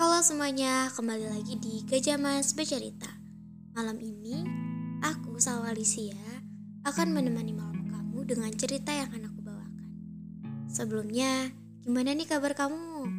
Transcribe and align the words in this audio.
Halo 0.00 0.24
semuanya, 0.24 0.88
kembali 0.96 1.28
lagi 1.28 1.60
di 1.60 1.84
Gajah 1.84 2.16
Mas 2.16 2.56
Bercerita. 2.56 3.20
Malam 3.76 4.00
ini, 4.00 4.48
aku 5.04 5.36
Salwa 5.36 5.76
Alicia 5.76 6.16
akan 6.88 7.12
menemani 7.12 7.52
malam 7.52 7.84
kamu 7.84 8.24
dengan 8.24 8.48
cerita 8.56 8.96
yang 8.96 9.12
akan 9.12 9.28
aku 9.28 9.44
bawakan. 9.44 9.88
Sebelumnya, 10.72 11.52
gimana 11.84 12.16
nih 12.16 12.24
kabar 12.24 12.56
kamu? 12.56 13.12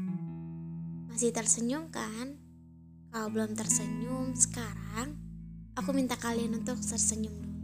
Masih 1.14 1.30
tersenyum 1.30 1.94
kan? 1.94 2.42
Kalau 3.14 3.30
belum 3.30 3.54
tersenyum 3.54 4.34
sekarang, 4.34 5.22
aku 5.78 5.94
minta 5.94 6.18
kalian 6.18 6.66
untuk 6.66 6.82
tersenyum 6.82 7.46
dulu. 7.46 7.62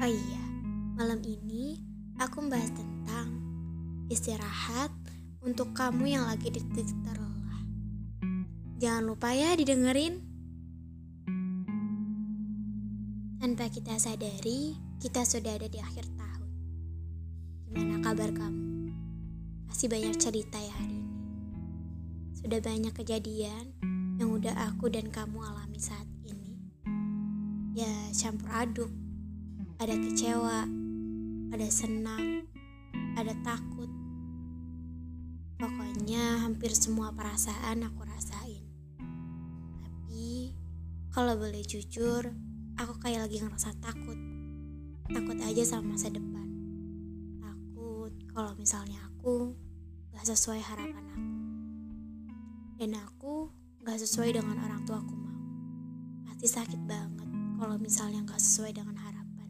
Oh 0.00 0.08
iya, 0.08 0.44
malam 0.96 1.20
ini 1.20 1.76
aku 2.16 2.40
membahas 2.40 2.72
tentang 2.72 3.36
istirahat 4.08 5.05
untuk 5.46 5.70
kamu 5.78 6.10
yang 6.10 6.26
lagi 6.26 6.50
di 6.50 6.58
titik 6.74 6.98
terlelah. 7.06 7.62
Jangan 8.82 9.02
lupa 9.06 9.30
ya 9.30 9.54
didengerin. 9.54 10.18
Tanpa 13.38 13.70
kita 13.70 13.94
sadari, 13.94 14.74
kita 14.98 15.22
sudah 15.22 15.54
ada 15.54 15.70
di 15.70 15.78
akhir 15.78 16.02
tahun. 16.18 16.50
Gimana 17.70 18.02
kabar 18.02 18.34
kamu? 18.34 18.90
Pasti 19.70 19.86
banyak 19.86 20.18
cerita 20.18 20.58
ya 20.58 20.74
hari 20.82 20.98
ini. 20.98 21.14
Sudah 22.34 22.58
banyak 22.58 22.90
kejadian 22.90 23.70
yang 24.18 24.34
udah 24.34 24.66
aku 24.66 24.90
dan 24.90 25.14
kamu 25.14 25.46
alami 25.46 25.78
saat 25.78 26.10
ini. 26.26 26.58
Ya, 27.78 27.94
campur 28.10 28.50
aduk. 28.50 28.90
Ada 29.78 29.94
kecewa, 29.94 30.66
ada 31.54 31.68
senang, 31.70 32.48
ada 33.14 33.36
takut, 33.46 33.95
Pokoknya 35.56 36.44
hampir 36.44 36.68
semua 36.76 37.16
perasaan 37.16 37.80
aku 37.80 38.04
rasain. 38.04 38.60
Tapi 39.80 40.52
kalau 41.08 41.32
boleh 41.32 41.64
jujur, 41.64 42.28
aku 42.76 42.92
kayak 43.00 43.24
lagi 43.24 43.40
ngerasa 43.40 43.72
takut. 43.80 44.20
Takut 45.08 45.40
aja 45.40 45.64
sama 45.64 45.96
masa 45.96 46.12
depan. 46.12 46.44
Takut 47.40 48.12
kalau 48.36 48.52
misalnya 48.52 49.00
aku 49.08 49.56
gak 50.12 50.28
sesuai 50.28 50.60
harapan 50.60 51.04
aku. 51.08 51.32
Dan 52.76 52.90
aku 53.00 53.48
gak 53.80 53.96
sesuai 53.96 54.36
dengan 54.36 54.60
orang 54.60 54.84
tua 54.84 55.00
aku 55.00 55.16
mau. 55.16 55.40
Pasti 56.28 56.52
sakit 56.52 56.84
banget 56.84 57.32
kalau 57.56 57.80
misalnya 57.80 58.20
gak 58.28 58.44
sesuai 58.44 58.76
dengan 58.76 59.00
harapan. 59.00 59.48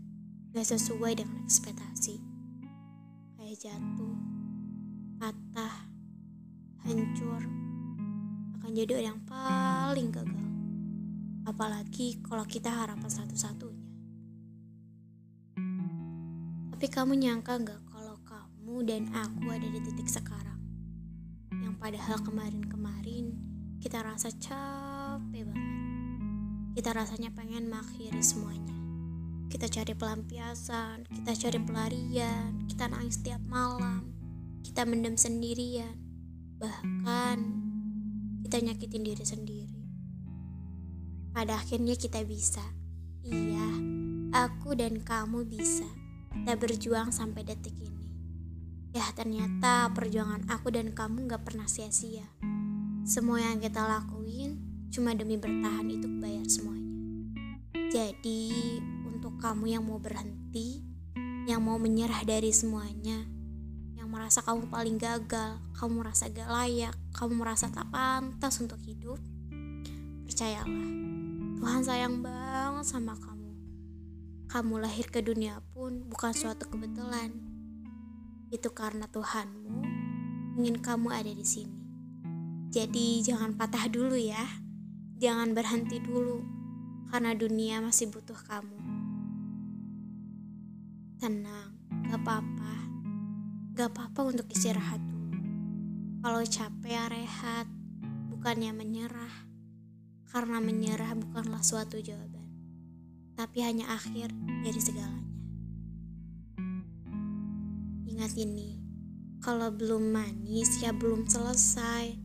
Gak 0.55 0.71
sesuai 0.71 1.19
dengan 1.19 1.43
ekspektasi. 1.43 2.23
Kayak 3.35 3.59
jatuh, 3.59 4.15
patah, 5.19 5.86
hancur, 6.87 7.43
akan 8.63 8.71
jadi 8.71 8.95
orang 8.95 9.07
yang 9.11 9.21
paling 9.27 10.09
gagal. 10.15 10.49
Apalagi 11.43 12.23
kalau 12.23 12.47
kita 12.47 12.71
harapan 12.71 13.11
satu-satunya. 13.11 13.91
Tapi 16.71 16.87
kamu 16.87 17.19
nyangka 17.19 17.59
gak 17.59 17.83
kalau 17.91 18.15
kamu 18.23 18.87
dan 18.87 19.03
aku 19.11 19.51
ada 19.51 19.67
di 19.67 19.83
titik 19.83 20.07
sekarang? 20.07 20.63
Yang 21.59 21.75
padahal 21.83 22.19
kemarin-kemarin 22.23 23.35
kita 23.83 24.07
rasa 24.07 24.31
capek 24.31 25.43
banget. 25.43 25.75
Kita 26.79 26.91
rasanya 26.95 27.35
pengen 27.35 27.67
mengakhiri 27.67 28.23
semuanya. 28.23 28.77
Kita 29.51 29.67
cari 29.67 29.95
pelampiasan, 29.97 31.09
kita 31.11 31.33
cari 31.35 31.59
pelarian, 31.65 32.63
kita 32.71 32.87
nangis 32.93 33.19
setiap 33.19 33.43
malam, 33.49 34.13
kita 34.63 34.85
mendem 34.85 35.17
sendirian 35.17 36.06
bahkan 36.57 37.39
kita 38.47 38.63
nyakitin 38.63 39.05
diri 39.05 39.25
sendiri. 39.25 39.81
Pada 41.37 41.61
akhirnya 41.61 41.93
kita 41.99 42.25
bisa. 42.25 42.65
Iya, 43.21 43.69
aku 44.33 44.73
dan 44.73 45.05
kamu 45.05 45.45
bisa. 45.45 45.85
Kita 46.33 46.57
berjuang 46.57 47.13
sampai 47.13 47.45
detik 47.45 47.77
ini. 47.77 48.07
Ya 48.97 49.05
ternyata 49.13 49.93
perjuangan 49.93 50.49
aku 50.49 50.73
dan 50.73 50.97
kamu 50.97 51.29
gak 51.29 51.45
pernah 51.45 51.69
sia-sia. 51.69 52.25
Semua 53.05 53.45
yang 53.45 53.61
kita 53.61 53.85
lakuin 53.85 54.57
cuma 54.89 55.13
demi 55.13 55.37
bertahan 55.37 55.85
itu 55.93 56.09
bayar 56.17 56.49
semuanya. 56.49 56.97
Jadi 57.93 58.49
untuk 59.05 59.37
kamu 59.37 59.77
yang 59.77 59.85
mau 59.85 60.01
berhenti, 60.01 60.81
yang 61.45 61.61
mau 61.61 61.77
menyerah 61.77 62.25
dari 62.25 62.49
semuanya, 62.57 63.36
yang 63.97 64.13
merasa 64.13 64.45
kamu 64.45 64.69
paling 64.69 65.01
gagal, 65.01 65.57
kamu 65.73 66.05
merasa 66.05 66.29
gak 66.29 66.53
layak, 66.53 66.93
kamu 67.17 67.33
merasa 67.41 67.73
tak 67.73 67.89
pantas 67.89 68.61
untuk 68.61 68.77
hidup, 68.85 69.17
percayalah, 70.29 70.93
Tuhan 71.57 71.83
sayang 71.83 72.21
banget 72.21 72.85
sama 72.85 73.17
kamu. 73.17 73.51
Kamu 74.53 74.75
lahir 74.85 75.09
ke 75.09 75.25
dunia 75.25 75.65
pun 75.73 76.05
bukan 76.13 76.37
suatu 76.37 76.69
kebetulan. 76.69 77.33
Itu 78.53 78.71
karena 78.77 79.09
Tuhanmu 79.09 79.81
ingin 80.61 80.77
kamu 80.85 81.09
ada 81.11 81.33
di 81.33 81.43
sini. 81.43 81.81
Jadi 82.69 83.25
jangan 83.25 83.57
patah 83.57 83.89
dulu 83.89 84.15
ya. 84.15 84.45
Jangan 85.17 85.57
berhenti 85.57 85.97
dulu 86.05 86.45
karena 87.09 87.33
dunia 87.33 87.81
masih 87.81 88.13
butuh 88.13 88.37
kamu. 88.45 88.77
Tenang, 91.17 91.73
gak 92.13 92.21
apa-apa 92.21 92.66
Apa-apa 94.17 94.33
untuk 94.33 94.49
istirahat 94.49 94.97
dulu. 94.97 95.29
Kalau 96.25 96.41
capek 96.41 96.89
ya 96.89 97.05
rehat, 97.13 97.69
bukannya 98.33 98.73
menyerah. 98.73 99.45
Karena 100.33 100.57
menyerah 100.57 101.13
bukanlah 101.21 101.61
suatu 101.61 102.01
jawaban, 102.01 102.49
tapi 103.37 103.61
hanya 103.61 103.93
akhir 103.93 104.33
dari 104.65 104.81
segalanya. 104.81 105.37
Ingat 108.09 108.33
ini, 108.41 108.81
kalau 109.45 109.69
belum 109.69 110.09
manis 110.09 110.81
ya 110.81 110.97
belum 110.97 111.29
selesai. 111.29 112.17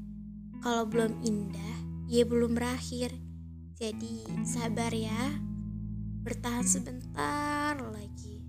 Kalau 0.63 0.88
belum 0.88 1.19
indah, 1.28 2.08
ya 2.08 2.23
belum 2.23 2.56
berakhir. 2.56 3.12
Jadi 3.75 4.47
sabar 4.47 4.96
ya, 4.96 5.44
bertahan 6.23 6.63
sebentar 6.63 7.75
lagi. 7.75 8.40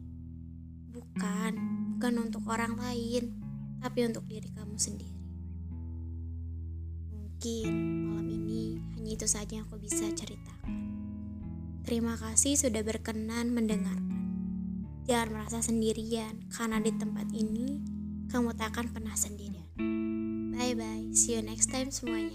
Bukan 0.95 1.82
bukan 2.03 2.19
untuk 2.19 2.43
orang 2.51 2.75
lain, 2.83 3.31
tapi 3.79 4.03
untuk 4.03 4.27
diri 4.27 4.51
kamu 4.51 4.75
sendiri. 4.75 5.23
Mungkin 7.15 7.71
malam 8.11 8.27
ini 8.27 8.83
hanya 8.99 9.11
itu 9.15 9.31
saja 9.31 9.63
yang 9.63 9.71
aku 9.71 9.79
bisa 9.79 10.11
ceritakan. 10.11 10.83
Terima 11.87 12.19
kasih 12.19 12.59
sudah 12.59 12.83
berkenan 12.83 13.55
mendengarkan. 13.55 14.19
Jangan 15.07 15.29
merasa 15.31 15.63
sendirian, 15.63 16.43
karena 16.51 16.83
di 16.83 16.91
tempat 16.91 17.31
ini 17.31 17.79
kamu 18.35 18.51
tak 18.59 18.75
akan 18.75 18.91
pernah 18.91 19.15
sendirian. 19.15 19.71
Bye 20.59 20.75
bye, 20.75 21.07
see 21.15 21.39
you 21.39 21.43
next 21.47 21.71
time 21.71 21.95
semuanya. 21.95 22.35